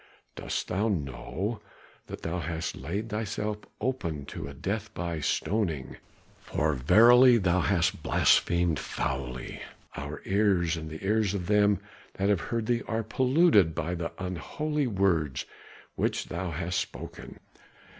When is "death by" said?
4.55-5.19